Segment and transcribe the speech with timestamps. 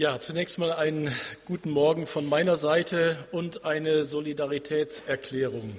[0.00, 1.14] Ja, zunächst mal einen
[1.44, 5.76] guten Morgen von meiner Seite und eine Solidaritätserklärung.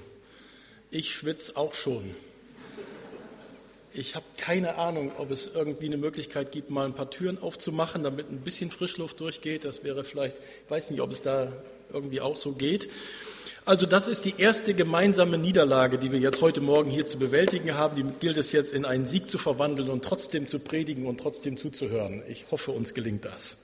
[0.91, 2.13] Ich schwitze auch schon.
[3.95, 8.03] Ich habe keine Ahnung, ob es irgendwie eine Möglichkeit gibt, mal ein paar Türen aufzumachen,
[8.03, 9.65] damit ein bisschen Frischluft durchgeht.
[9.65, 11.51] Das wäre vielleicht, ich weiß nicht, ob es da
[11.91, 12.89] irgendwie auch so geht.
[13.65, 17.73] Also das ist die erste gemeinsame Niederlage, die wir jetzt heute Morgen hier zu bewältigen
[17.73, 17.95] haben.
[17.95, 21.57] Die gilt es jetzt in einen Sieg zu verwandeln und trotzdem zu predigen und trotzdem
[21.57, 22.21] zuzuhören.
[22.29, 23.57] Ich hoffe, uns gelingt das.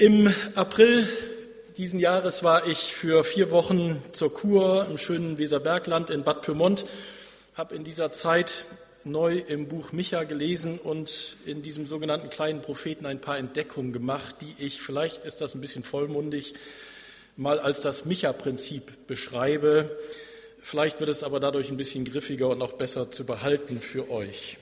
[0.00, 1.06] Im April
[1.76, 6.86] diesen Jahres war ich für vier Wochen zur Kur im schönen Weserbergland in Bad Pyrmont,
[7.52, 8.64] habe in dieser Zeit
[9.04, 14.36] neu im Buch Micha gelesen und in diesem sogenannten kleinen Propheten ein paar Entdeckungen gemacht,
[14.40, 16.54] die ich, vielleicht ist das ein bisschen vollmundig,
[17.36, 19.98] mal als das Micha-Prinzip beschreibe.
[20.62, 24.56] Vielleicht wird es aber dadurch ein bisschen griffiger und auch besser zu behalten für euch.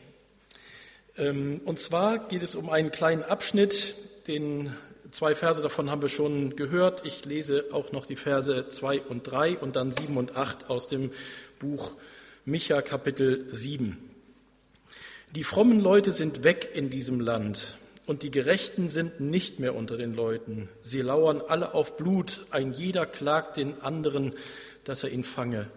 [1.16, 3.94] Ähm, und zwar geht es um einen kleinen Abschnitt,
[4.26, 4.72] den
[5.10, 7.06] Zwei Verse davon haben wir schon gehört.
[7.06, 10.86] Ich lese auch noch die Verse 2 und 3 und dann 7 und 8 aus
[10.86, 11.12] dem
[11.58, 11.92] Buch
[12.44, 13.96] Micha Kapitel 7.
[15.34, 19.96] Die frommen Leute sind weg in diesem Land und die Gerechten sind nicht mehr unter
[19.96, 20.68] den Leuten.
[20.82, 24.34] Sie lauern alle auf Blut, ein jeder klagt den anderen,
[24.84, 25.70] dass er ihn fange.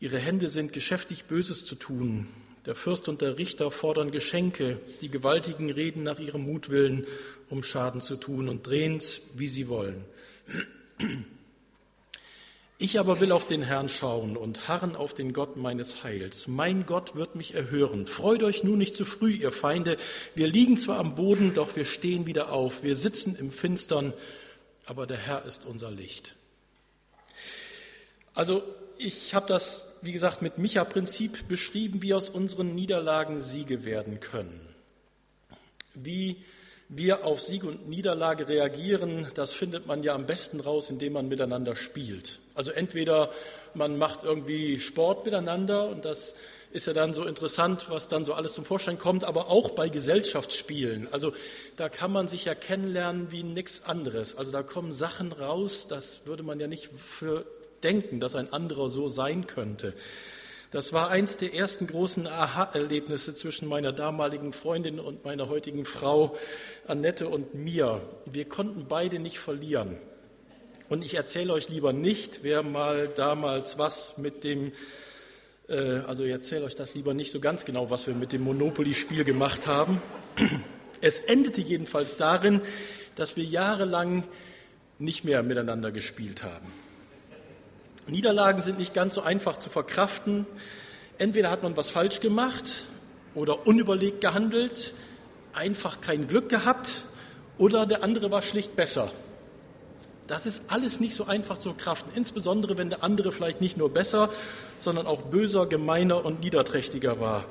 [0.00, 2.26] Ihre Hände sind geschäftig Böses zu tun.
[2.66, 7.06] Der Fürst und der Richter fordern Geschenke, die Gewaltigen reden nach ihrem Mutwillen,
[7.48, 10.04] um Schaden zu tun und drehen's, wie sie wollen.
[12.78, 16.48] Ich aber will auf den Herrn schauen und harren auf den Gott meines Heils.
[16.48, 18.06] Mein Gott wird mich erhören.
[18.06, 19.96] Freut euch nun nicht zu früh, ihr Feinde.
[20.34, 22.82] Wir liegen zwar am Boden, doch wir stehen wieder auf.
[22.82, 24.12] Wir sitzen im Finstern,
[24.84, 26.34] aber der Herr ist unser Licht.
[28.34, 28.62] Also
[28.98, 34.74] ich habe das, wie gesagt, mit Micha-Prinzip beschrieben, wie aus unseren Niederlagen Siege werden können.
[35.94, 36.44] Wie
[36.88, 41.26] wir auf Sieg und Niederlage reagieren, das findet man ja am besten raus, indem man
[41.26, 42.38] miteinander spielt.
[42.54, 43.32] Also entweder
[43.74, 46.36] man macht irgendwie Sport miteinander und das
[46.70, 49.88] ist ja dann so interessant, was dann so alles zum Vorschein kommt, aber auch bei
[49.88, 51.12] Gesellschaftsspielen.
[51.12, 51.32] Also
[51.76, 54.36] da kann man sich ja kennenlernen wie nichts anderes.
[54.36, 57.44] Also da kommen Sachen raus, das würde man ja nicht für
[57.82, 59.94] denken, dass ein anderer so sein könnte.
[60.70, 66.36] Das war eins der ersten großen Aha-Erlebnisse zwischen meiner damaligen Freundin und meiner heutigen Frau
[66.86, 68.00] Annette und mir.
[68.26, 69.96] Wir konnten beide nicht verlieren.
[70.88, 74.72] Und ich erzähle euch lieber nicht, wer mal damals was mit dem,
[75.68, 78.42] äh, also ich erzähle euch das lieber nicht so ganz genau, was wir mit dem
[78.42, 80.02] Monopoly-Spiel gemacht haben.
[81.00, 82.60] Es endete jedenfalls darin,
[83.16, 84.24] dass wir jahrelang
[84.98, 86.72] nicht mehr miteinander gespielt haben.
[88.08, 90.46] Niederlagen sind nicht ganz so einfach zu verkraften.
[91.18, 92.84] Entweder hat man was falsch gemacht
[93.34, 94.94] oder unüberlegt gehandelt,
[95.52, 97.04] einfach kein Glück gehabt
[97.58, 99.10] oder der andere war schlicht besser.
[100.26, 103.90] Das ist alles nicht so einfach zu verkraften, insbesondere wenn der andere vielleicht nicht nur
[103.90, 104.30] besser,
[104.78, 107.44] sondern auch böser, gemeiner und niederträchtiger war.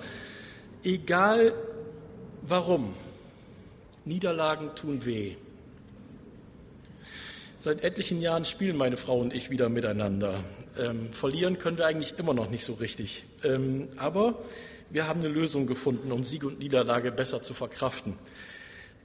[0.83, 1.53] Egal
[2.41, 2.93] warum,
[4.03, 5.35] Niederlagen tun weh.
[7.65, 10.43] Seit etlichen Jahren spielen meine Frau und ich wieder miteinander.
[10.77, 13.25] Ähm, verlieren können wir eigentlich immer noch nicht so richtig.
[13.43, 14.37] Ähm, aber
[14.91, 18.19] wir haben eine Lösung gefunden, um Sieg und Niederlage besser zu verkraften.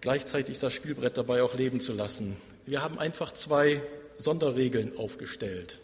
[0.03, 2.37] Gleichzeitig das Spielbrett dabei auch leben zu lassen.
[2.67, 3.81] Wir haben einfach zwei
[4.19, 5.79] Sonderregeln aufgestellt.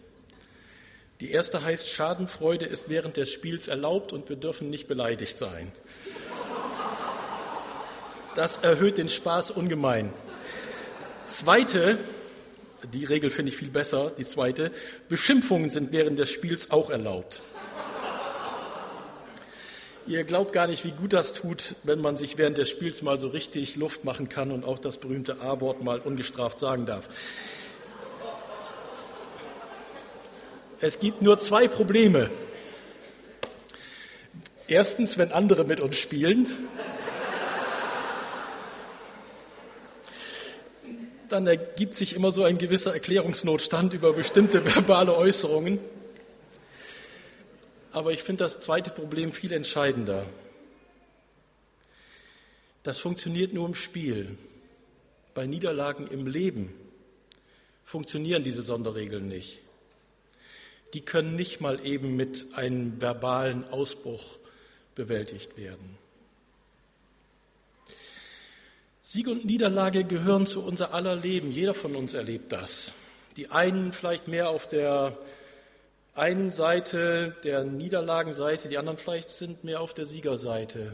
[1.20, 5.72] Die erste heißt, Schadenfreude ist während des Spiels erlaubt und wir dürfen nicht beleidigt sein.
[8.34, 10.12] Das erhöht den Spaß ungemein.
[11.26, 11.96] Zweite
[12.92, 14.70] die Regel finde ich viel besser, die zweite.
[15.08, 17.42] Beschimpfungen sind während des Spiels auch erlaubt.
[20.08, 23.18] Ihr glaubt gar nicht, wie gut das tut, wenn man sich während des Spiels mal
[23.18, 27.08] so richtig Luft machen kann und auch das berühmte A-Wort mal ungestraft sagen darf.
[30.80, 32.30] Es gibt nur zwei Probleme.
[34.68, 36.50] Erstens, wenn andere mit uns spielen.
[41.28, 45.78] Dann ergibt sich immer so ein gewisser Erklärungsnotstand über bestimmte verbale Äußerungen.
[47.92, 50.26] Aber ich finde das zweite Problem viel entscheidender.
[52.82, 54.36] Das funktioniert nur im Spiel.
[55.34, 56.72] Bei Niederlagen im Leben
[57.84, 59.58] funktionieren diese Sonderregeln nicht.
[60.94, 64.38] Die können nicht mal eben mit einem verbalen Ausbruch
[64.94, 65.98] bewältigt werden.
[69.08, 71.52] Sieg und Niederlage gehören zu unser aller Leben.
[71.52, 72.92] Jeder von uns erlebt das.
[73.36, 75.16] Die einen vielleicht mehr auf der
[76.14, 80.92] einen Seite, der Niederlagenseite, die anderen vielleicht sind mehr auf der Siegerseite.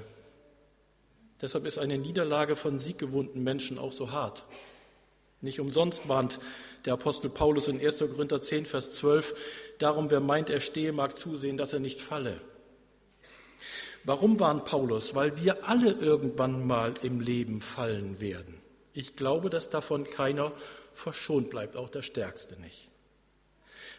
[1.41, 4.45] Deshalb ist eine Niederlage von sieggewohnten Menschen auch so hart.
[5.41, 6.39] Nicht umsonst warnt
[6.85, 7.97] der Apostel Paulus in 1.
[7.97, 9.35] Korinther 10, Vers 12,
[9.79, 12.43] darum wer meint, er stehe, mag zusehen, dass er nicht falle.
[14.05, 15.15] Warum warnt Paulus?
[15.15, 18.61] Weil wir alle irgendwann mal im Leben fallen werden.
[18.95, 20.53] Ich glaube, dass davon keiner
[20.93, 22.91] verschont bleibt, auch der Stärkste nicht.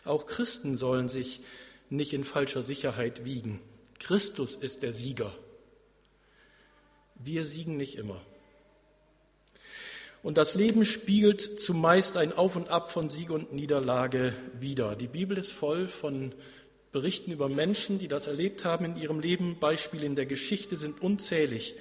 [0.06, 1.42] Auch Christen sollen sich
[1.90, 3.62] nicht in falscher Sicherheit wiegen.
[4.00, 5.32] Christus ist der Sieger.
[7.16, 8.20] Wir siegen nicht immer.
[10.22, 14.96] Und das Leben spiegelt zumeist ein Auf und Ab von Sieg und Niederlage wider.
[14.96, 16.34] Die Bibel ist voll von
[16.94, 19.58] Berichten über Menschen, die das erlebt haben in ihrem Leben.
[19.60, 21.76] Beispiele in der Geschichte sind unzählig.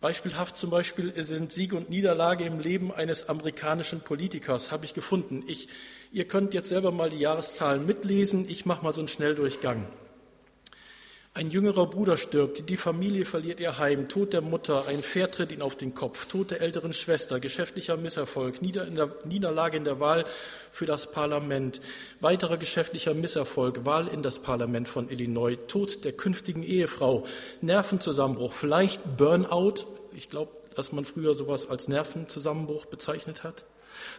[0.00, 5.44] Beispielhaft zum Beispiel sind Sieg und Niederlage im Leben eines amerikanischen Politikers, habe ich gefunden.
[5.46, 5.68] Ich,
[6.12, 8.46] ihr könnt jetzt selber mal die Jahreszahlen mitlesen.
[8.50, 9.86] Ich mache mal so einen Schnelldurchgang.
[11.36, 15.50] Ein jüngerer Bruder stirbt, die Familie verliert ihr Heim, Tod der Mutter, ein Pferd tritt
[15.50, 20.26] ihn auf den Kopf, Tod der älteren Schwester, geschäftlicher Misserfolg, Niederlage in der Wahl
[20.70, 21.80] für das Parlament,
[22.20, 27.26] weiterer geschäftlicher Misserfolg, Wahl in das Parlament von Illinois, Tod der künftigen Ehefrau,
[27.62, 33.64] Nervenzusammenbruch, vielleicht Burnout, ich glaube, dass man früher sowas als Nervenzusammenbruch bezeichnet hat.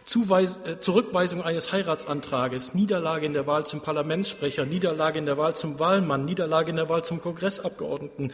[0.04, 5.56] Zuweis äh, Zurückweisung eines Heiratsantrages, Niederlage in der Wahl zum Parlamentssprecher, Niederlage in der Wahl
[5.56, 8.32] zum Wahlmann, Niederlage in der Wahl zum Kongressabgeordneten,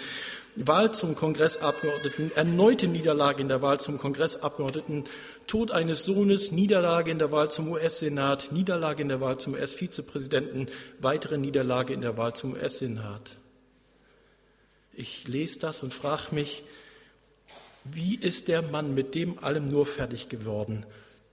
[0.54, 5.04] Wahl zum Kongressabgeordneten, erneute Niederlage in der Wahl zum Kongressabgeordneten,
[5.46, 10.68] Tod eines Sohnes, Niederlage in der Wahl zum US-Senat, Niederlage in der Wahl zum US-Vizepräsidenten,
[11.00, 13.36] weitere Niederlage in der Wahl zum US-Senat.
[14.92, 16.64] Ich lese das und frage mich,
[17.84, 20.84] wie ist der Mann mit dem allem nur fertig geworden?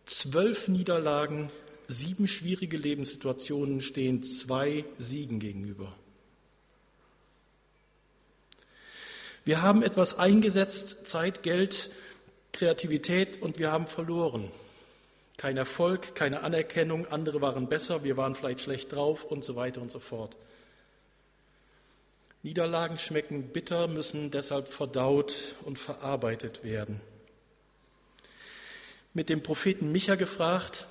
[0.10, 1.52] Zwölf Niederlagen,
[1.88, 5.94] sieben schwierige Lebenssituationen stehen zwei Siegen gegenüber.
[9.46, 11.92] Wir haben etwas eingesetzt, Zeit, Geld,
[12.52, 14.52] Kreativität und wir haben verloren.
[15.38, 19.82] Kein Erfolg, keine Anerkennung, andere waren besser, wir waren vielleicht schlecht drauf und so weiter
[19.82, 20.36] und so fort.
[22.44, 27.00] Niederlagen schmecken bitter, müssen deshalb verdaut und verarbeitet werden
[29.14, 30.86] mit dem Propheten Micha gefragt,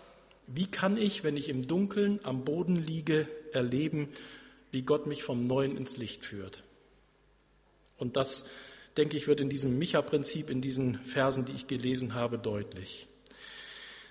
[0.47, 4.09] wie kann ich, wenn ich im Dunkeln am Boden liege, erleben,
[4.71, 6.63] wie Gott mich vom Neuen ins Licht führt?
[7.99, 8.47] Und das,
[8.97, 13.09] denke ich, wird in diesem Micha-Prinzip, in diesen Versen, die ich gelesen habe, deutlich.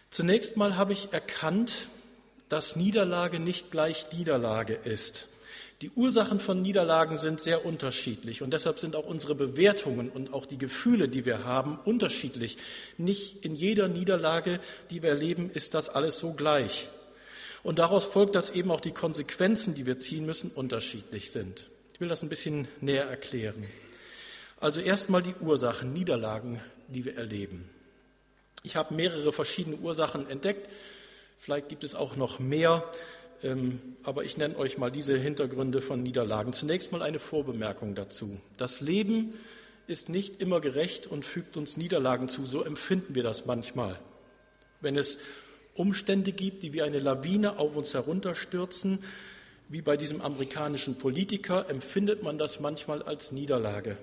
[0.10, 1.88] Zunächst mal habe ich erkannt,
[2.50, 5.27] dass Niederlage nicht gleich Niederlage ist.
[5.81, 10.47] Die Ursachen von Niederlagen sind sehr unterschiedlich und deshalb sind auch unsere Bewertungen und auch
[10.47, 12.57] die Gefühle, die wir haben, unterschiedlich.
[12.97, 14.59] Nicht in jeder Niederlage,
[14.89, 16.89] die wir erleben, ist das alles so gleich.
[17.62, 21.65] Und daraus folgt, dass eben auch die Konsequenzen, die wir ziehen müssen, unterschiedlich sind.
[21.94, 23.65] Ich will das ein bisschen näher erklären.
[24.59, 27.69] Also erstmal die Ursachen, Niederlagen, die wir erleben.
[28.63, 30.69] Ich habe mehrere verschiedene Ursachen entdeckt.
[31.39, 32.83] Vielleicht gibt es auch noch mehr.
[33.44, 36.54] Ähm, aber ich nenne euch mal diese Hintergründe von Niederlagen.
[36.54, 38.39] Zunächst mal eine Vorbemerkung dazu.
[38.57, 39.34] Das Leben
[39.88, 42.45] ist nicht immer gerecht und fügt uns Niederlagen zu.
[42.45, 44.00] So empfinden wir das manchmal.
[44.81, 45.19] Wenn es
[45.75, 49.00] Umstände gibt, die wie eine Lawine auf uns herunterstürzen,
[49.69, 53.98] wie bei diesem amerikanischen Politiker, empfindet man das manchmal als Niederlage.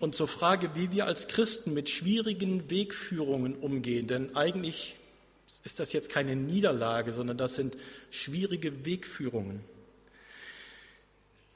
[0.00, 4.96] Und zur Frage, wie wir als Christen mit schwierigen Wegführungen umgehen, denn eigentlich
[5.64, 7.76] ist das jetzt keine Niederlage, sondern das sind
[8.10, 9.62] schwierige Wegführungen.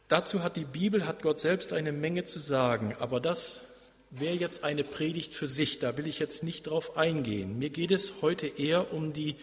[0.09, 3.63] Dazu hat die Bibel, hat Gott selbst eine Menge zu sagen, aber das
[4.11, 7.59] wäre jetzt eine Predigt für sich, da will ich jetzt nicht drauf eingehen.
[7.59, 9.37] Mir geht es heute eher um die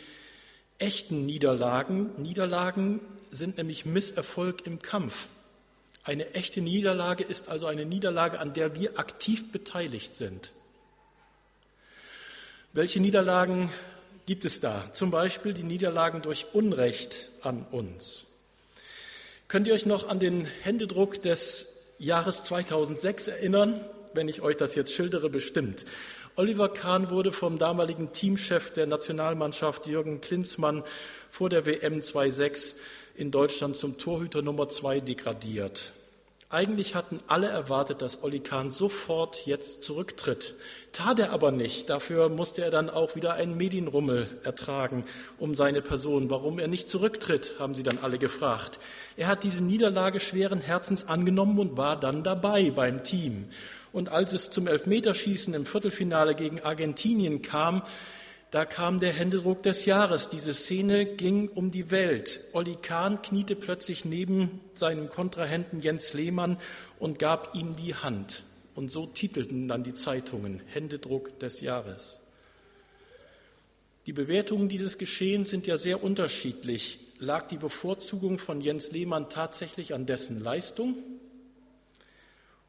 [0.78, 2.10] echten Niederlagen.
[2.22, 5.28] Niederlagen sind nämlich Misserfolg im Kampf.
[6.04, 10.52] Eine echte Niederlage ist also eine Niederlage, an der wir aktiv beteiligt sind.
[12.74, 13.70] Welche Niederlagen
[14.26, 14.84] gibt es da.
[14.94, 18.26] Zum Beispiel die Niederlagen durch Unrecht an uns.
[19.48, 23.84] Könnt ihr euch noch an den Händedruck des Jahres 2006 erinnern?
[24.14, 25.86] Wenn ich euch das jetzt schildere, bestimmt.
[26.36, 30.84] Oliver Kahn wurde vom damaligen Teamchef der Nationalmannschaft Jürgen Klinsmann
[31.30, 32.82] vor der WM 26
[33.16, 35.94] in Deutschland zum Torhüter Nummer 2 degradiert.
[36.52, 40.54] Eigentlich hatten alle erwartet, dass Olli Kahn sofort jetzt zurücktritt.
[40.92, 41.90] Tat er aber nicht.
[41.90, 45.06] Dafür musste er dann auch wieder einen Medienrummel ertragen
[45.40, 46.30] um seine Person.
[46.30, 48.80] Warum er nicht zurücktritt, haben sie dann alle gefragt.
[49.16, 53.48] Er hat diese Niederlage schweren Herzens angenommen und war dann dabei beim Team.
[53.94, 57.82] Und als es zum Elfmeterschießen im Viertelfinale gegen Argentinien kam,
[58.52, 60.28] Da kam der Händedruck des Jahres.
[60.28, 62.42] Diese Szene ging um die Welt.
[62.52, 66.58] Olli Kahn kniete plötzlich neben seinem Kontrahenten Jens Lehmann
[67.00, 68.44] und gab ihm die Hand.
[68.76, 72.20] Und so titelten dann die Zeitungen Händedruck des Jahres.
[74.06, 77.00] Die Bewertungen dieses Geschehens sind ja sehr unterschiedlich.
[77.20, 80.96] Lag die Bevorzugung von Jens Lehmann tatsächlich an dessen Leistung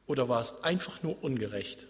[0.06, 1.88] oder war es einfach nur ungerecht?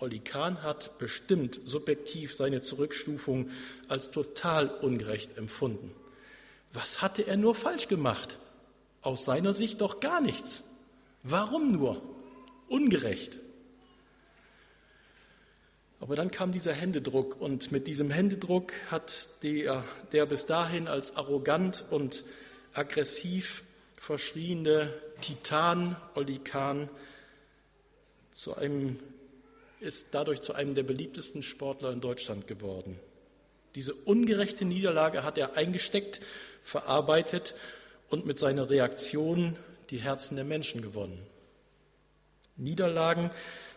[0.00, 3.50] Olli Kahn hat bestimmt subjektiv seine Zurückstufung
[3.88, 5.94] als total ungerecht empfunden.
[6.72, 8.38] Was hatte er nur falsch gemacht?
[9.02, 10.62] Aus seiner Sicht doch gar nichts.
[11.22, 12.02] Warum nur?
[12.68, 13.38] Ungerecht.
[16.00, 21.16] Aber dann kam dieser Händedruck und mit diesem Händedruck hat der, der bis dahin als
[21.16, 22.24] arrogant und
[22.72, 23.64] aggressiv
[23.96, 26.88] verschriene Titan Olli Kahn
[28.32, 29.00] zu einem
[29.80, 32.98] ist dadurch zu einem der beliebtesten Sportler in Deutschland geworden.
[33.74, 36.20] Diese ungerechte Niederlage hat er eingesteckt,
[36.62, 37.54] verarbeitet
[38.08, 39.56] und mit seiner Reaktion
[39.90, 41.18] die Herzen der Menschen gewonnen.
[42.56, 43.30] Niederlagen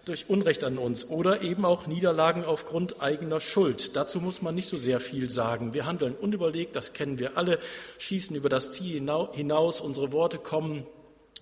[0.05, 3.96] durch Unrecht an uns oder eben auch Niederlagen aufgrund eigener Schuld.
[3.96, 5.74] Dazu muss man nicht so sehr viel sagen.
[5.75, 7.60] Wir handeln unüberlegt, das kennen wir alle,
[8.00, 8.93] schießen über das Ziel
[9.34, 10.88] hinaus, unsere Worte kommen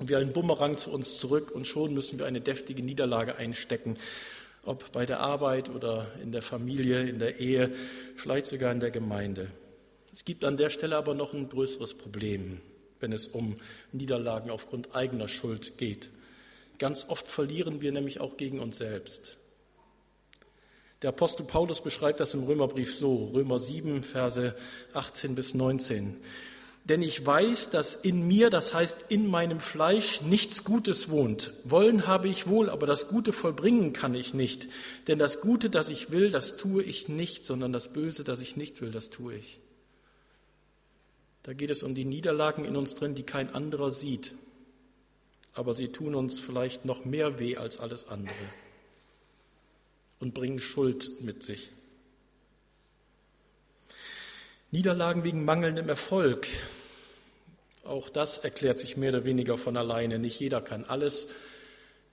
[0.02, 3.98] wie ein Bumerang zu uns zurück und schon müssen wir eine deftige Niederlage einstecken
[4.64, 7.72] ob bei der Arbeit oder in der Familie, in der Ehe,
[8.16, 9.52] vielleicht sogar in der Gemeinde.
[10.12, 12.60] Es gibt an der Stelle aber noch ein größeres Problem,
[13.00, 13.58] wenn es um
[13.92, 16.10] Niederlagen aufgrund eigener Schuld geht.
[16.78, 19.38] Ganz oft verlieren wir nämlich auch gegen uns selbst.
[21.02, 24.56] Der Apostel Paulus beschreibt das im Römerbrief so, Römer 7, Verse
[24.94, 26.18] 18 bis 19
[26.90, 31.52] denn ich weiß, dass in mir, das heißt in meinem Fleisch, nichts Gutes wohnt.
[31.64, 34.68] Wollen habe ich wohl, aber das Gute vollbringen kann ich nicht.
[35.08, 38.58] Denn das Gute, das ich will, das tue ich nicht, sondern das Böse, das ich
[38.58, 39.60] nicht will, das tue ich.
[41.44, 44.34] Da geht es um die Niederlagen in uns drin, die kein anderer sieht.
[45.54, 48.34] Aber sie tun uns vielleicht noch mehr weh als alles andere
[50.20, 51.70] und bringen Schuld mit sich.
[54.72, 56.48] Niederlagen wegen mangelndem Erfolg
[57.90, 60.20] auch das erklärt sich mehr oder weniger von alleine.
[60.20, 61.30] Nicht jeder kann alles.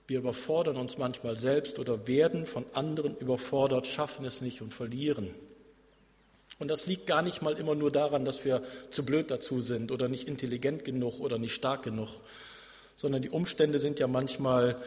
[0.07, 5.33] Wir überfordern uns manchmal selbst oder werden von anderen überfordert, schaffen es nicht und verlieren.
[6.59, 9.91] Und das liegt gar nicht mal immer nur daran, dass wir zu blöd dazu sind
[9.91, 12.09] oder nicht intelligent genug oder nicht stark genug,
[12.95, 14.81] sondern die Umstände sind ja manchmal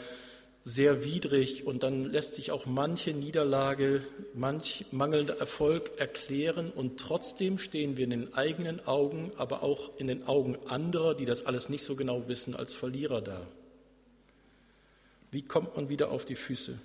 [0.64, 4.02] sehr widrig und dann lässt sich auch manche Niederlage,
[4.35, 10.07] manch mangelnder Erfolg erklären und trotzdem stehen wir in den eigenen Augen, aber auch in
[10.07, 13.47] den Augen anderer, die das alles nicht so genau wissen, als Verlierer da.
[15.31, 16.79] Wie kommt man wieder auf die Füße?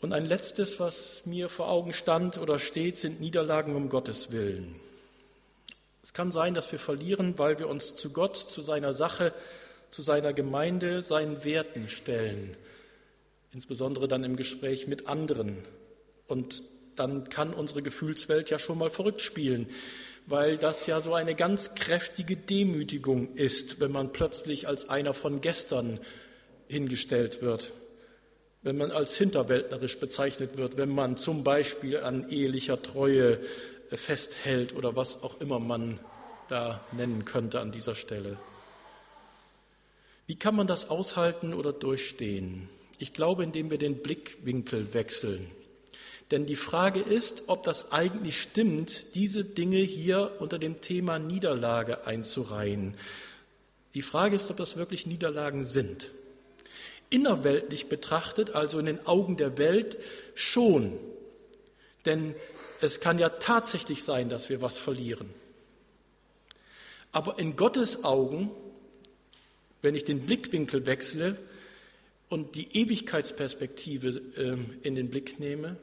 [0.00, 4.76] Und ein letztes, was mir vor Augen stand oder steht, sind Niederlagen um Gottes Willen.
[6.02, 9.32] Es kann sein, dass wir verlieren, weil wir uns zu Gott, zu seiner Sache,
[9.90, 12.56] zu seiner Gemeinde, seinen Werten stellen,
[13.52, 15.58] insbesondere dann im Gespräch mit anderen.
[16.26, 16.62] Und
[16.96, 19.68] dann kann unsere Gefühlswelt ja schon mal verrückt spielen,
[20.26, 25.40] weil das ja so eine ganz kräftige Demütigung ist, wenn man plötzlich als einer von
[25.40, 26.00] gestern
[26.68, 27.72] hingestellt wird,
[28.62, 33.38] wenn man als hinterwäldlerisch bezeichnet wird, wenn man zum Beispiel an ehelicher Treue
[33.90, 36.00] festhält oder was auch immer man
[36.48, 38.36] da nennen könnte an dieser Stelle.
[40.26, 42.68] Wie kann man das aushalten oder durchstehen?
[42.98, 45.50] Ich glaube, indem wir den Blickwinkel wechseln.
[46.32, 52.06] Denn die Frage ist, ob das eigentlich stimmt, diese Dinge hier unter dem Thema Niederlage
[52.06, 52.94] einzureihen.
[53.94, 56.10] Die Frage ist, ob das wirklich Niederlagen sind.
[57.10, 59.96] Innerweltlich betrachtet, also in den Augen der Welt,
[60.34, 60.98] schon.
[62.04, 62.34] Denn
[62.80, 65.30] es kann ja tatsächlich sein, dass wir was verlieren.
[67.12, 68.50] Aber in Gottes Augen
[69.82, 71.36] wenn ich den Blickwinkel wechsle
[72.28, 75.76] und die Ewigkeitsperspektive ähm, in den Blick nehme,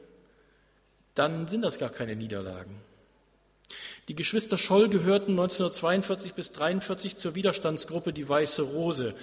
[1.14, 2.74] dann sind das gar keine Niederlagen.
[4.08, 9.14] Die Geschwister Scholl gehörten 1942 bis 1943 zur Widerstandsgruppe Die Weiße Rose.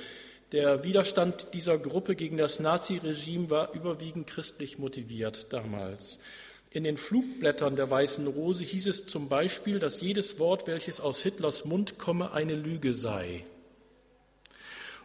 [0.52, 6.18] Der Widerstand dieser Gruppe gegen das Naziregime war überwiegend christlich motiviert damals.
[6.72, 11.22] In den Flugblättern der Weißen Rose hieß es zum Beispiel, dass jedes Wort, welches aus
[11.22, 13.44] Hitlers Mund komme, eine Lüge sei.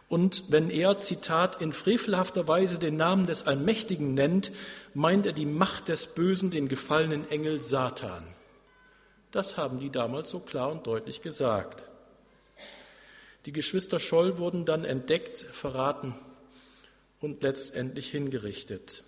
[0.09, 4.51] Und wenn er, Zitat, in frevelhafter Weise den Namen des Allmächtigen nennt,
[4.93, 8.23] meint er die Macht des Bösen, den gefallenen Engel Satan.
[9.31, 11.89] Das haben die damals so klar und deutlich gesagt.
[13.45, 16.15] Die Geschwister Scholl wurden dann entdeckt, verraten
[17.19, 19.03] und letztendlich hingerichtet.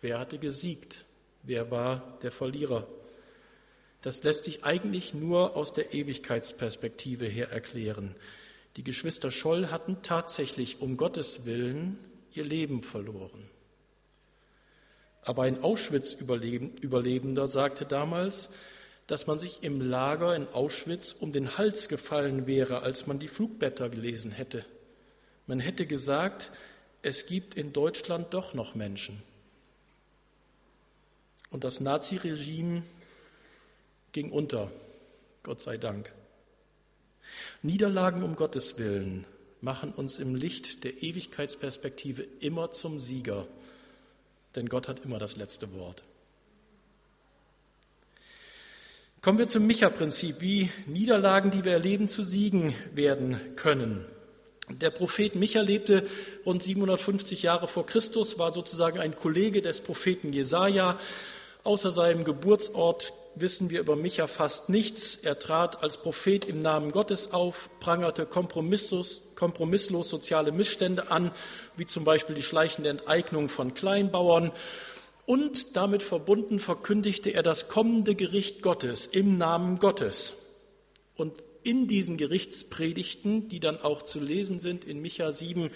[0.00, 1.04] Wer hatte gesiegt?
[1.42, 2.86] Wer war der Verlierer?
[4.02, 8.14] Das lässt sich eigentlich nur aus der Ewigkeitsperspektive her erklären.
[8.76, 11.98] Die Geschwister Scholl hatten tatsächlich um Gottes Willen
[12.32, 13.48] ihr Leben verloren.
[15.22, 18.50] Aber ein Auschwitz-Überlebender sagte damals,
[19.06, 23.28] dass man sich im Lager in Auschwitz um den Hals gefallen wäre, als man die
[23.28, 24.64] Flugblätter gelesen hätte.
[25.46, 26.50] Man hätte gesagt,
[27.02, 29.22] es gibt in Deutschland doch noch Menschen.
[31.50, 32.82] Und das Naziregime
[34.12, 34.70] ging unter,
[35.42, 36.12] Gott sei Dank.
[37.62, 39.24] Niederlagen um Gottes Willen
[39.60, 43.46] machen uns im Licht der Ewigkeitsperspektive immer zum Sieger,
[44.56, 46.02] denn Gott hat immer das letzte Wort.
[49.22, 54.04] Kommen wir zum Micha-Prinzip, wie Niederlagen, die wir erleben, zu Siegen werden können.
[54.68, 56.06] Der Prophet Micha lebte
[56.44, 60.98] rund 750 Jahre vor Christus, war sozusagen ein Kollege des Propheten Jesaja.
[61.62, 65.16] Außer seinem Geburtsort wissen wir über Micha fast nichts.
[65.16, 71.30] Er trat als Prophet im Namen Gottes auf, prangerte kompromisslos, kompromisslos soziale Missstände an,
[71.76, 74.52] wie zum Beispiel die schleichende Enteignung von Kleinbauern.
[75.26, 80.34] Und damit verbunden verkündigte er das kommende Gericht Gottes im Namen Gottes.
[81.16, 85.70] Und in diesen Gerichtspredigten, die dann auch zu lesen sind in Micha 7,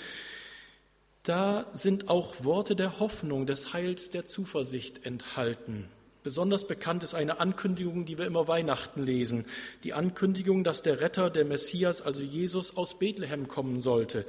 [1.22, 5.88] da sind auch Worte der Hoffnung, des Heils, der Zuversicht enthalten.
[6.28, 9.47] Besonders bekannt ist eine Ankündigung, die wir immer Weihnachten lesen.
[9.82, 14.26] Die Ankündigung, dass der Retter, der Messias, also Jesus, aus Bethlehem kommen sollte.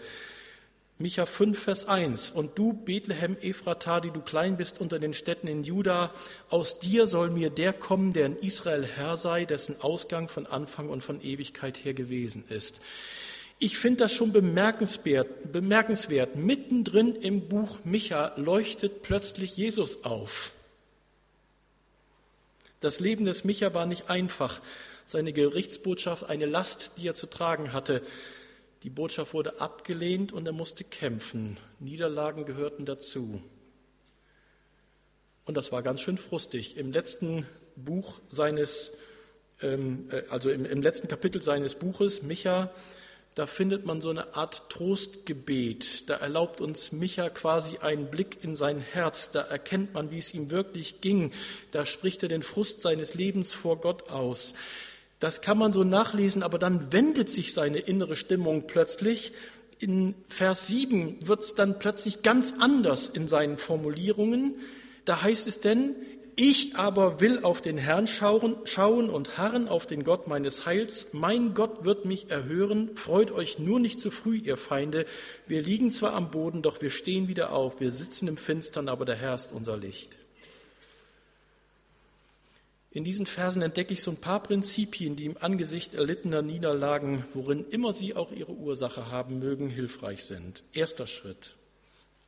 [0.97, 2.29] Micha 5, Vers 1.
[2.29, 6.13] Und du, Bethlehem Ephrata, die du klein bist unter den Städten in Juda,
[6.49, 10.87] aus dir soll mir der kommen, der in Israel Herr sei, dessen Ausgang von Anfang
[10.87, 12.79] und von Ewigkeit her gewesen ist.
[13.59, 16.37] Ich finde das schon bemerkenswert, bemerkenswert.
[16.37, 20.53] Mittendrin im Buch Micha leuchtet plötzlich Jesus auf.
[22.79, 24.61] Das Leben des Micha war nicht einfach.
[25.05, 28.01] Seine Gerichtsbotschaft eine Last, die er zu tragen hatte.
[28.83, 31.57] Die Botschaft wurde abgelehnt und er musste kämpfen.
[31.79, 33.41] Niederlagen gehörten dazu.
[35.45, 36.77] Und das war ganz schön frustig.
[36.77, 38.93] Im letzten Buch seines,
[39.61, 42.71] ähm, äh, also im, im letzten Kapitel seines Buches, Micha,
[43.39, 46.09] da findet man so eine Art Trostgebet.
[46.09, 49.31] Da erlaubt uns Micha quasi einen Blick in sein Herz.
[49.31, 51.31] Da erkennt man, wie es ihm wirklich ging.
[51.71, 54.55] Da spricht er den Frust seines Lebens vor Gott aus.
[55.21, 59.31] Das kann man so nachlesen, aber dann wendet sich seine innere Stimmung plötzlich.
[59.79, 64.55] In Vers 7 wird es dann plötzlich ganz anders in seinen Formulierungen.
[65.05, 65.95] Da heißt es denn,
[66.39, 71.11] ich aber will auf den Herrn schauen, schauen und harren auf den Gott meines Heils.
[71.11, 72.95] Mein Gott wird mich erhören.
[72.95, 75.05] Freut euch nur nicht zu früh, ihr Feinde.
[75.47, 77.81] Wir liegen zwar am Boden, doch wir stehen wieder auf.
[77.81, 80.15] Wir sitzen im Finstern, aber der Herr ist unser Licht.
[82.91, 87.65] In diesen Versen entdecke ich so ein paar Prinzipien, die im Angesicht erlittener Niederlagen, worin
[87.69, 90.63] immer sie auch ihre Ursache haben mögen, hilfreich sind.
[90.71, 91.57] Erster Schritt,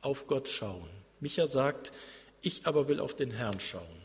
[0.02, 0.88] auf Gott schauen.
[1.18, 1.92] Micha sagt,
[2.42, 4.01] ich aber will auf den Herrn schauen.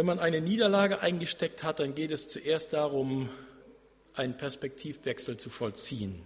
[0.00, 3.28] Wenn man eine Niederlage eingesteckt hat, dann geht es zuerst darum,
[4.14, 6.22] einen Perspektivwechsel zu vollziehen.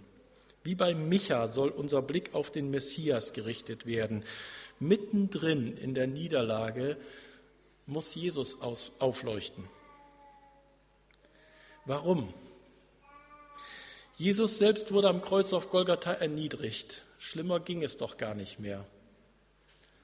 [0.63, 4.23] Wie bei Micha soll unser Blick auf den Messias gerichtet werden.
[4.79, 6.95] Mittendrin in der Niederlage
[7.85, 9.65] muss Jesus aus, aufleuchten.
[11.83, 12.33] Warum?
[14.15, 17.03] Jesus selbst wurde am Kreuz auf Golgatha erniedrigt.
[17.19, 18.85] Schlimmer ging es doch gar nicht mehr.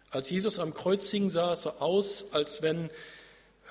[0.10, 2.90] Als Jesus am Kreuz hing, sah es so aus, als wenn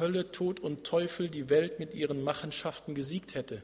[0.01, 3.63] Hölle, Tod und Teufel die Welt mit ihren Machenschaften gesiegt hätte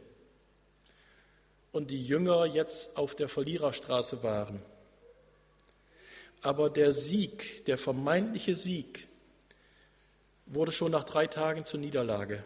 [1.72, 4.62] und die Jünger jetzt auf der Verliererstraße waren.
[6.42, 9.08] Aber der Sieg, der vermeintliche Sieg,
[10.46, 12.44] wurde schon nach drei Tagen zur Niederlage.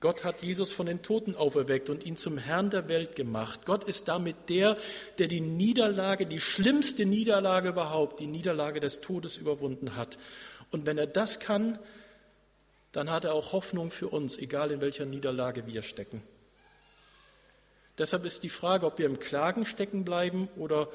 [0.00, 3.64] Gott hat Jesus von den Toten auferweckt und ihn zum Herrn der Welt gemacht.
[3.64, 4.76] Gott ist damit der,
[5.18, 10.18] der die Niederlage, die schlimmste Niederlage überhaupt, die Niederlage des Todes überwunden hat.
[10.70, 11.78] Und wenn er das kann,
[12.94, 16.22] dann hat er auch Hoffnung für uns, egal in welcher Niederlage wir stecken.
[17.98, 20.88] Deshalb ist die Frage, ob wir im Klagen stecken bleiben oder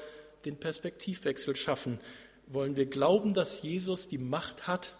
[0.46, 2.00] den Perspektivwechsel schaffen.
[2.46, 4.94] Wollen wir glauben, dass Jesus die Macht hat,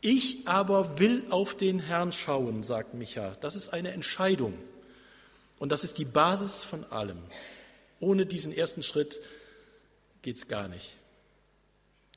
[0.00, 3.36] ich aber will auf den Herrn schauen, sagt Micha.
[3.40, 4.58] Das ist eine Entscheidung.
[5.60, 7.22] Und das ist die Basis von allem.
[8.00, 9.20] Ohne diesen ersten Schritt
[10.22, 10.96] geht es gar nicht.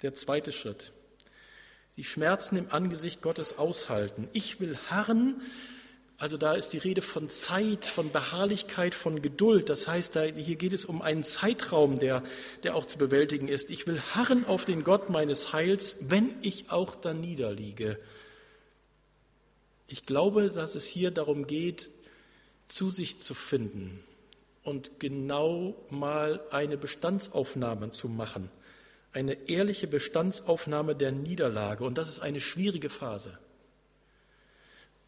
[0.01, 0.93] Der zweite Schritt.
[1.97, 4.27] Die Schmerzen im Angesicht Gottes aushalten.
[4.33, 5.41] Ich will harren
[6.21, 9.69] Also da ist die Rede von Zeit, von Beharrlichkeit, von Geduld.
[9.69, 12.21] Das heißt, da, hier geht es um einen Zeitraum, der,
[12.61, 13.71] der auch zu bewältigen ist.
[13.71, 17.97] Ich will harren auf den Gott meines Heils, wenn ich auch da niederliege.
[19.87, 21.89] Ich glaube, dass es hier darum geht,
[22.67, 23.99] zu sich zu finden
[24.63, 28.51] und genau mal eine Bestandsaufnahme zu machen.
[29.13, 31.83] Eine ehrliche Bestandsaufnahme der Niederlage.
[31.83, 33.37] Und das ist eine schwierige Phase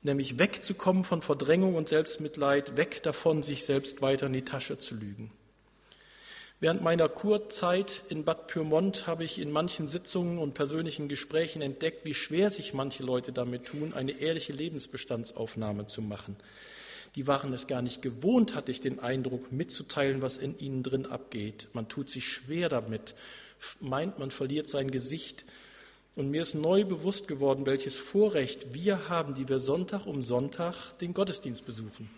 [0.04, 4.96] nämlich wegzukommen von Verdrängung und Selbstmitleid, weg davon, sich selbst weiter in die Tasche zu
[4.96, 5.32] lügen.
[6.60, 12.06] Während meiner Kurzeit in Bad Pyrmont habe ich in manchen Sitzungen und persönlichen Gesprächen entdeckt,
[12.06, 16.38] wie schwer sich manche Leute damit tun, eine ehrliche Lebensbestandsaufnahme zu machen.
[17.16, 21.06] Die waren es gar nicht gewohnt, hatte ich den Eindruck, mitzuteilen, was in ihnen drin
[21.06, 21.68] abgeht.
[21.74, 23.14] Man tut sich schwer damit,
[23.80, 25.46] meint, man verliert sein Gesicht,
[26.16, 30.98] und mir ist neu bewusst geworden, welches Vorrecht wir haben, die wir Sonntag um Sonntag
[31.00, 32.10] den Gottesdienst besuchen.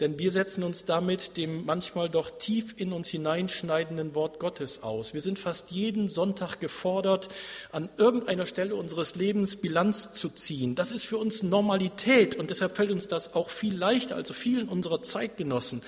[0.00, 5.12] Denn wir setzen uns damit dem manchmal doch tief in uns hineinschneidenden Wort Gottes aus.
[5.12, 7.28] Wir sind fast jeden Sonntag gefordert,
[7.72, 10.76] an irgendeiner Stelle unseres Lebens Bilanz zu ziehen.
[10.76, 14.68] Das ist für uns Normalität und deshalb fällt uns das auch viel leichter als vielen
[14.68, 15.82] unserer Zeitgenossen.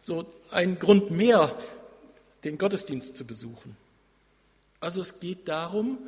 [0.00, 1.54] So ein Grund mehr,
[2.44, 3.76] den Gottesdienst zu besuchen.
[4.80, 5.98] Also es geht darum,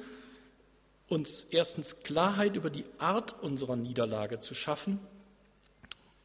[1.08, 4.98] uns erstens Klarheit über die Art unserer Niederlage zu schaffen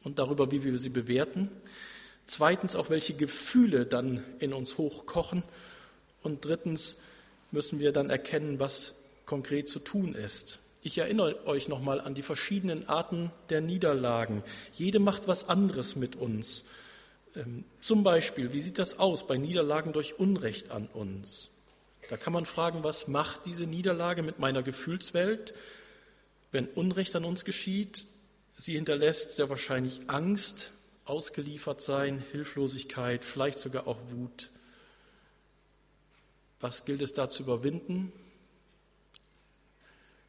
[0.02, 1.50] und darüber, wie wir sie bewerten.
[2.26, 5.42] Zweitens auch, welche Gefühle dann in uns hochkochen.
[6.22, 6.98] Und drittens
[7.50, 8.94] müssen wir dann erkennen, was
[9.26, 10.58] konkret zu tun ist.
[10.82, 14.42] Ich erinnere euch nochmal an die verschiedenen Arten der Niederlagen.
[14.72, 16.64] Jede macht was anderes mit uns.
[17.36, 21.48] Ähm, zum Beispiel, wie sieht das aus bei Niederlagen durch Unrecht an uns?
[22.08, 25.54] Da kann man fragen, was macht diese Niederlage mit meiner Gefühlswelt,
[26.50, 28.06] wenn Unrecht an uns geschieht?
[28.56, 30.72] Sie hinterlässt sehr wahrscheinlich Angst,
[31.04, 34.50] ausgeliefert sein, Hilflosigkeit, vielleicht sogar auch Wut.
[36.60, 38.12] Was gilt es da zu überwinden?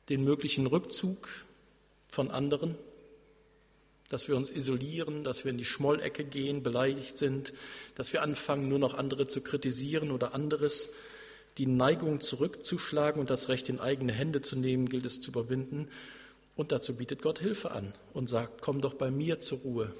[0.08, 1.28] Den möglichen Rückzug
[2.10, 2.78] von anderen,
[4.12, 7.54] dass wir uns isolieren, dass wir in die Schmollecke gehen, beleidigt sind,
[7.96, 10.90] dass wir anfangen, nur noch andere zu kritisieren oder anderes
[11.58, 15.88] die Neigung zurückzuschlagen und das Recht in eigene Hände zu nehmen, gilt es zu überwinden.
[16.58, 19.94] Und dazu bietet Gott Hilfe an und sagt, komm doch bei mir zur Ruhe.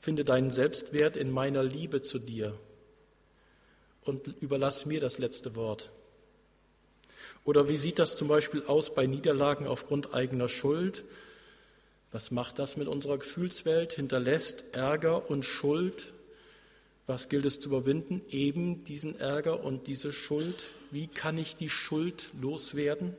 [0.00, 2.58] Finde deinen Selbstwert in meiner Liebe zu dir
[4.04, 5.90] und überlass mir das letzte Wort.
[7.44, 11.04] Oder wie sieht das zum Beispiel aus bei Niederlagen aufgrund eigener Schuld?
[12.12, 13.94] Was macht das mit unserer Gefühlswelt?
[13.94, 16.12] Hinterlässt Ärger und Schuld
[17.06, 18.22] was gilt es zu überwinden?
[18.30, 20.70] Eben diesen Ärger und diese Schuld.
[20.90, 23.14] Wie kann ich die Schuld loswerden?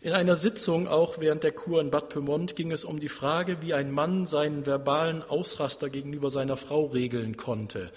[0.00, 3.58] In einer Sitzung, auch während der Kur in Bad Pyrmont, ging es um die Frage,
[3.60, 7.92] wie ein Mann seinen verbalen Ausraster gegenüber seiner Frau regeln konnte.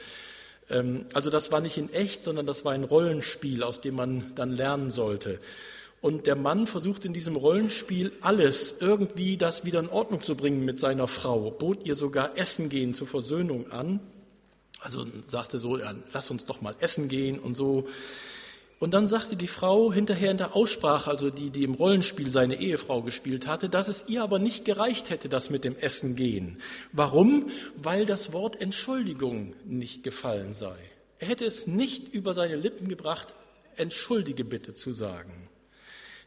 [0.69, 4.35] Ähm, also das war nicht in echt, sondern das war ein Rollenspiel, aus dem man
[4.35, 5.39] dann lernen sollte.
[6.05, 10.63] Und der Mann versucht in diesem Rollenspiel alles irgendwie das wieder in Ordnung zu bringen
[10.63, 13.99] mit seiner Frau, bot ihr sogar Essen gehen zur Versöhnung an.
[14.81, 17.87] Also sagte so, ja, lass uns doch mal essen gehen und so.
[18.77, 22.59] Und dann sagte die Frau hinterher in der Aussprache, also die, die im Rollenspiel seine
[22.61, 26.59] Ehefrau gespielt hatte, dass es ihr aber nicht gereicht hätte, das mit dem Essen gehen.
[26.91, 27.49] Warum?
[27.81, 30.77] Weil das Wort Entschuldigung nicht gefallen sei.
[31.17, 33.33] Er hätte es nicht über seine Lippen gebracht,
[33.75, 35.44] entschuldige bitte zu sagen.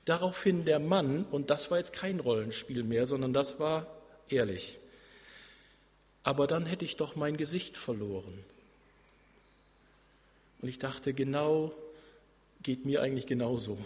[0.09, 3.87] Daraufhin der Mann, und das war jetzt kein Rollenspiel mehr, sondern das war
[4.31, 4.79] ehrlich.
[6.23, 8.43] Aber dann hätte ich doch mein Gesicht verloren.
[10.63, 11.75] Und ich dachte, genau,
[12.63, 13.77] geht mir eigentlich genauso.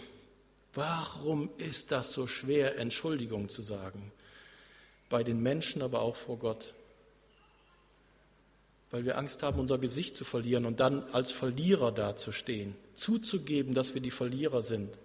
[0.73, 4.13] Warum ist das so schwer, Entschuldigung zu sagen?
[5.09, 6.73] Bei den Menschen, aber auch vor Gott.
[8.91, 13.93] Weil wir Angst haben, unser Gesicht zu verlieren und dann als Verlierer dazustehen, zuzugeben, dass
[13.93, 14.97] wir die Verlierer sind.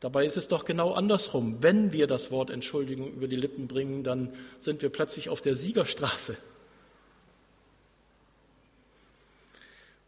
[0.00, 1.62] Dabei ist es doch genau andersrum.
[1.62, 5.54] Wenn wir das Wort Entschuldigung über die Lippen bringen, dann sind wir plötzlich auf der
[5.54, 6.36] Siegerstraße.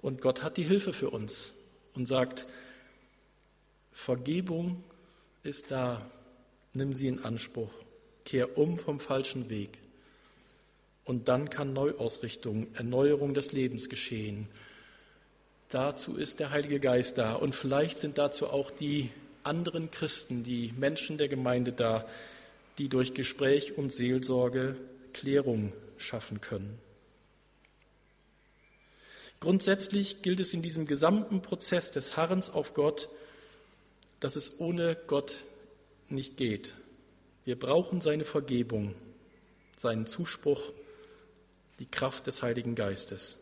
[0.00, 1.52] Und Gott hat die Hilfe für uns
[1.94, 2.46] und sagt,
[3.92, 4.82] Vergebung
[5.42, 6.00] ist da,
[6.72, 7.72] nimm sie in Anspruch,
[8.24, 9.78] kehr um vom falschen Weg.
[11.04, 14.48] Und dann kann Neuausrichtung, Erneuerung des Lebens geschehen.
[15.68, 17.34] Dazu ist der Heilige Geist da.
[17.34, 19.10] Und vielleicht sind dazu auch die
[19.44, 22.06] anderen Christen, die Menschen der Gemeinde da,
[22.78, 24.76] die durch Gespräch und Seelsorge
[25.12, 26.78] Klärung schaffen können.
[29.40, 33.08] Grundsätzlich gilt es in diesem gesamten Prozess des Harrens auf Gott,
[34.20, 35.42] dass es ohne Gott
[36.08, 36.74] nicht geht.
[37.44, 38.94] Wir brauchen seine Vergebung,
[39.76, 40.72] seinen Zuspruch,
[41.80, 43.38] die Kraft des Heiligen Geistes.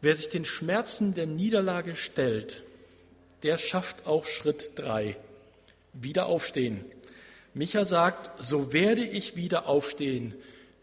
[0.00, 2.62] Wer sich den Schmerzen der Niederlage stellt,
[3.42, 5.16] der schafft auch Schritt drei.
[5.92, 6.84] Wieder aufstehen.
[7.54, 10.34] Micha sagt, so werde ich wieder aufstehen.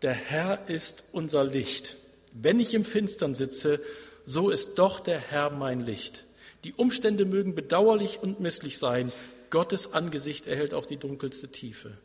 [0.02, 1.98] Der Herr ist unser Licht.
[2.34, 3.82] Wenn ich im Finstern sitze,
[4.26, 6.26] so ist doch der Herr mein Licht.
[6.64, 9.12] Die Umstände mögen bedauerlich und misslich sein.
[9.52, 11.98] Gottes Angesicht erhält auch die dunkelste Tiefe.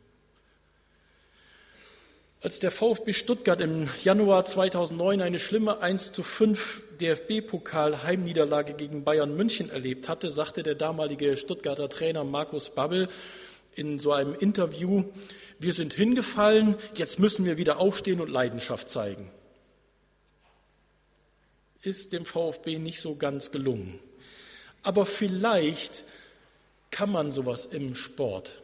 [2.42, 9.36] Als der VfB Stuttgart im Januar 2009 eine schlimme 1 zu 5 DFB-Pokal-Heimniederlage gegen Bayern
[9.36, 13.10] München erlebt hatte, sagte der damalige Stuttgarter Trainer Markus Babbel
[13.74, 15.04] in so einem Interview,
[15.58, 19.30] wir sind hingefallen, jetzt müssen wir wieder aufstehen und Leidenschaft zeigen.
[21.82, 23.98] Ist dem VfB nicht so ganz gelungen.
[24.82, 26.04] Aber vielleicht
[26.90, 28.62] kann man sowas im Sport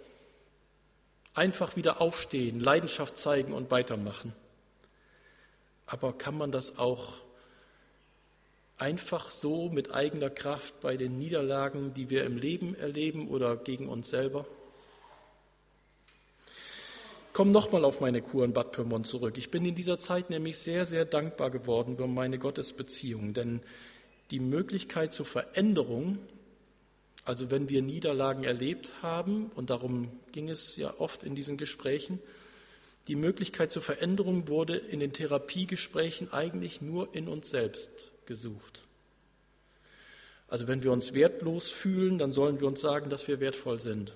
[1.36, 4.32] Einfach wieder aufstehen, Leidenschaft zeigen und weitermachen.
[5.84, 7.12] Aber kann man das auch
[8.78, 13.86] einfach so mit eigener Kraft bei den Niederlagen, die wir im Leben erleben oder gegen
[13.88, 14.46] uns selber?
[17.28, 19.36] Ich komme nochmal auf meine Kur in Bad Pyrmont zurück.
[19.36, 23.60] Ich bin in dieser Zeit nämlich sehr, sehr dankbar geworden über meine Gottesbeziehung, denn
[24.30, 26.18] die Möglichkeit zur Veränderung
[27.26, 32.20] also wenn wir Niederlagen erlebt haben, und darum ging es ja oft in diesen Gesprächen,
[33.08, 38.82] die Möglichkeit zur Veränderung wurde in den Therapiegesprächen eigentlich nur in uns selbst gesucht.
[40.48, 44.12] Also wenn wir uns wertlos fühlen, dann sollen wir uns sagen, dass wir wertvoll sind.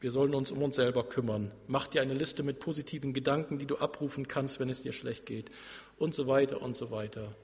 [0.00, 1.50] Wir sollen uns um uns selber kümmern.
[1.66, 5.26] Mach dir eine Liste mit positiven Gedanken, die du abrufen kannst, wenn es dir schlecht
[5.26, 5.50] geht.
[5.98, 7.34] Und so weiter und so weiter.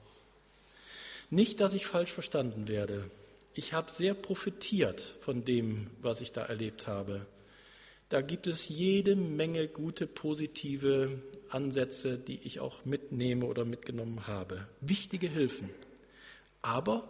[1.29, 3.09] Nicht, dass ich falsch verstanden werde
[3.57, 7.25] ich habe sehr profitiert von dem, was ich da erlebt habe.
[8.09, 14.67] Da gibt es jede Menge gute, positive Ansätze, die ich auch mitnehme oder mitgenommen habe.
[14.79, 15.69] Wichtige Hilfen.
[16.61, 17.09] Aber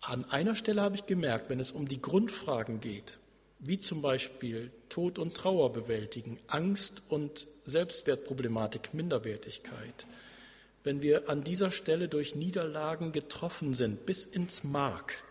[0.00, 3.18] an einer Stelle habe ich gemerkt, wenn es um die Grundfragen geht,
[3.60, 10.06] wie zum Beispiel Tod und Trauer bewältigen, Angst und Selbstwertproblematik, Minderwertigkeit,
[10.84, 15.22] wenn wir an dieser Stelle durch Niederlagen getroffen sind, bis ins Mark,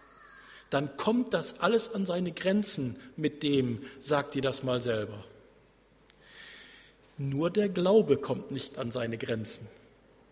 [0.70, 5.26] dann kommt das alles an seine Grenzen mit dem, sagt ihr das mal selber.
[7.18, 9.68] Nur der Glaube kommt nicht an seine Grenzen,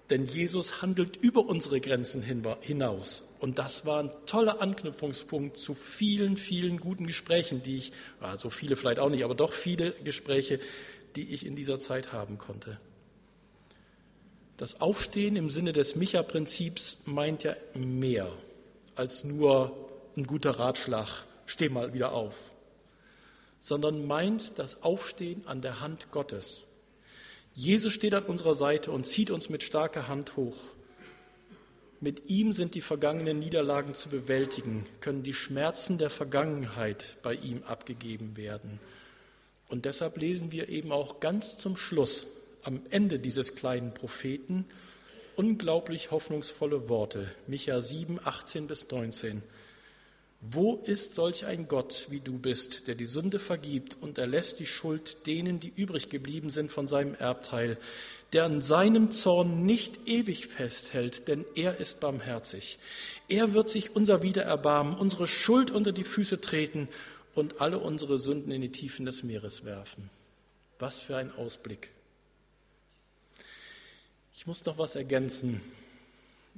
[0.09, 2.23] denn Jesus handelt über unsere Grenzen
[2.61, 3.23] hinaus.
[3.39, 8.75] Und das war ein toller Anknüpfungspunkt zu vielen, vielen guten Gesprächen, die ich, also viele
[8.75, 10.59] vielleicht auch nicht, aber doch viele Gespräche,
[11.15, 12.79] die ich in dieser Zeit haben konnte.
[14.59, 18.29] Das Aufstehen im Sinne des Micha-Prinzips meint ja mehr
[18.93, 19.73] als nur
[20.17, 21.07] ein guter Ratschlag,
[21.45, 22.35] steh mal wieder auf,
[23.61, 26.65] sondern meint das Aufstehen an der Hand Gottes.
[27.55, 30.57] Jesus steht an unserer Seite und zieht uns mit starker Hand hoch.
[32.01, 37.63] Mit ihm sind die vergangenen Niederlagen zu bewältigen, können die Schmerzen der Vergangenheit bei ihm
[37.63, 38.81] abgegeben werden.
[39.69, 42.27] Und deshalb lesen wir eben auch ganz zum Schluss
[42.63, 44.65] am Ende dieses kleinen Propheten
[45.39, 47.31] unglaublich hoffnungsvolle Worte.
[47.47, 49.41] Micha 7, 18 bis 19.
[50.41, 54.65] Wo ist solch ein Gott wie du bist, der die Sünde vergibt und erlässt die
[54.65, 57.77] Schuld denen, die übrig geblieben sind von seinem Erbteil,
[58.31, 62.79] der an seinem Zorn nicht ewig festhält, denn er ist barmherzig.
[63.27, 66.87] Er wird sich unser Wider erbarmen, unsere Schuld unter die Füße treten
[67.33, 70.09] und alle unsere Sünden in die Tiefen des Meeres werfen.
[70.79, 71.91] Was für ein Ausblick.
[74.39, 75.59] Ich muss noch was ergänzen.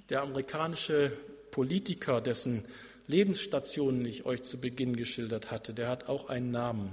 [0.09, 1.11] Der amerikanische
[1.49, 2.63] Politiker, dessen
[3.07, 6.91] Lebensstationen ich euch zu Beginn geschildert hatte, der hat auch einen Namen.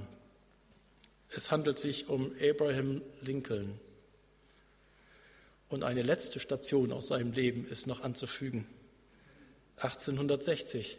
[1.28, 3.78] Es handelt sich um Abraham Lincoln.
[5.68, 8.66] Und eine letzte Station aus seinem Leben ist noch anzufügen.
[9.76, 10.96] 1860,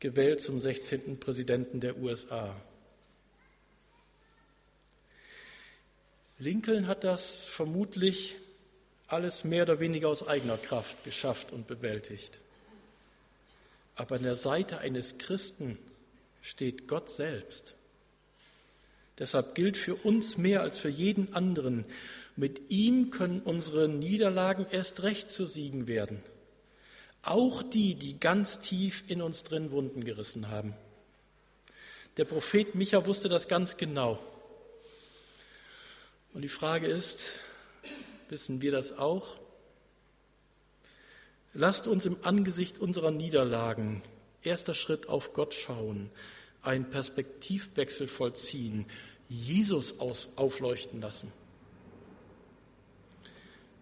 [0.00, 1.18] gewählt zum 16.
[1.18, 2.54] Präsidenten der USA.
[6.38, 8.36] Lincoln hat das vermutlich
[9.08, 12.38] alles mehr oder weniger aus eigener Kraft geschafft und bewältigt.
[13.94, 15.78] Aber an der Seite eines Christen
[16.42, 17.74] steht Gott selbst.
[19.18, 21.84] Deshalb gilt für uns mehr als für jeden anderen,
[22.36, 26.22] mit ihm können unsere Niederlagen erst recht zu Siegen werden.
[27.22, 30.74] Auch die, die ganz tief in uns drin Wunden gerissen haben.
[32.18, 34.22] Der Prophet Micha wusste das ganz genau.
[36.34, 37.38] Und die Frage ist,
[38.28, 39.36] Wissen wir das auch?
[41.54, 44.02] Lasst uns im Angesicht unserer Niederlagen
[44.42, 46.10] erster Schritt auf Gott schauen,
[46.62, 48.86] einen Perspektivwechsel vollziehen,
[49.28, 51.32] Jesus aus, aufleuchten lassen.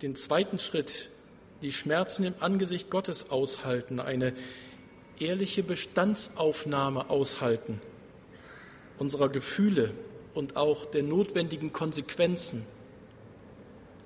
[0.03, 1.11] Den zweiten Schritt,
[1.63, 4.35] die Schmerzen im Angesicht Gottes aushalten, eine
[5.19, 7.81] ehrliche Bestandsaufnahme aushalten
[8.99, 9.91] unserer Gefühle
[10.35, 12.65] und auch der notwendigen Konsequenzen,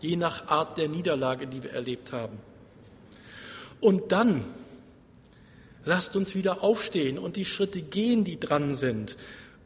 [0.00, 2.38] je nach Art der Niederlage, die wir erlebt haben.
[3.80, 4.44] Und dann
[5.84, 9.16] lasst uns wieder aufstehen und die Schritte gehen, die dran sind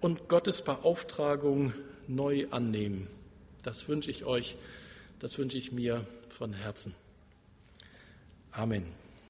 [0.00, 1.74] und Gottes Beauftragung
[2.06, 3.08] neu annehmen.
[3.62, 4.56] Das wünsche ich euch,
[5.18, 6.94] das wünsche ich mir von Herzen.
[8.50, 9.01] Amen.